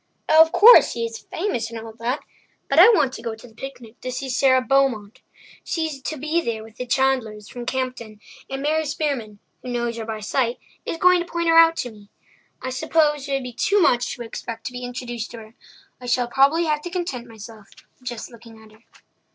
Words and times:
Oh, 0.27 0.41
of 0.41 0.51
course, 0.51 0.93
he 0.93 1.05
is 1.05 1.19
famous 1.19 1.69
and 1.69 1.79
all 1.79 1.93
that! 1.99 2.21
But 2.67 2.79
I 2.79 2.89
want 2.89 3.13
to 3.13 3.21
go 3.21 3.35
to 3.35 3.47
the 3.47 3.53
picnic 3.53 4.01
to 4.01 4.11
see 4.11 4.29
Sara 4.29 4.59
Beaumont. 4.59 5.21
She's 5.63 6.01
to 6.01 6.17
be 6.17 6.41
there 6.41 6.63
with 6.63 6.77
the 6.77 6.87
Chandlers 6.87 7.47
from 7.47 7.67
Campden, 7.67 8.19
and 8.49 8.63
Mary 8.63 8.85
Spearman, 8.87 9.37
who 9.61 9.69
knows 9.69 9.97
her 9.97 10.05
by 10.05 10.19
sight, 10.19 10.57
is 10.87 10.97
going 10.97 11.19
to 11.19 11.31
point 11.31 11.49
her 11.49 11.55
out 11.55 11.75
to 11.77 11.91
me. 11.91 12.09
I 12.63 12.71
suppose 12.71 13.27
it 13.29 13.33
would 13.33 13.43
be 13.43 13.53
too 13.53 13.79
much 13.79 14.15
to 14.15 14.23
expect 14.23 14.65
to 14.65 14.71
be 14.73 14.83
introduced 14.83 15.29
to 15.31 15.37
her. 15.37 15.55
I 15.99 16.07
shall 16.07 16.27
probably 16.27 16.65
have 16.65 16.81
to 16.81 16.89
content 16.89 17.27
myself 17.27 17.69
with 17.99 18.07
just 18.09 18.31
looking 18.31 18.59
at 18.59 18.71
her." 18.71 18.83